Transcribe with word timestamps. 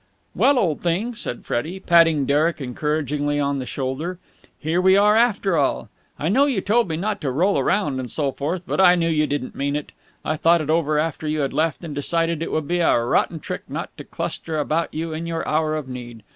"Well, 0.33 0.57
old 0.57 0.81
thing," 0.81 1.13
said 1.13 1.45
Freddie, 1.45 1.79
patting 1.79 2.25
Derek 2.25 2.59
encouragingly 2.59 3.39
on 3.39 3.59
the 3.59 3.67
shoulder, 3.67 4.17
"here 4.57 4.81
we 4.81 4.97
are 4.97 5.15
after 5.15 5.55
all! 5.57 5.89
I 6.17 6.27
know 6.27 6.47
you 6.47 6.59
told 6.59 6.87
me 6.89 6.97
not 6.97 7.21
to 7.21 7.29
roll 7.29 7.61
round 7.61 7.99
and 7.99 8.09
so 8.09 8.31
forth, 8.31 8.63
but 8.65 8.81
I 8.81 8.95
knew 8.95 9.09
you 9.09 9.27
didn't 9.27 9.53
mean 9.53 9.75
it. 9.75 9.91
I 10.25 10.37
thought 10.37 10.59
it 10.61 10.71
over 10.71 10.97
after 10.97 11.27
you 11.27 11.41
had 11.41 11.53
left, 11.53 11.83
and 11.83 11.93
decided 11.93 12.41
it 12.41 12.51
would 12.51 12.67
be 12.67 12.79
a 12.79 12.97
rotten 12.99 13.39
trick 13.39 13.61
not 13.69 13.95
to 13.97 14.03
cluster 14.03 14.57
about 14.57 14.91
you 14.91 15.13
in 15.13 15.27
your 15.27 15.47
hour 15.47 15.75
of 15.75 15.87
need. 15.87 16.23